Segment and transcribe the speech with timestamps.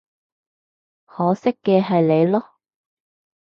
[1.05, 2.43] 可惜嘅係你囉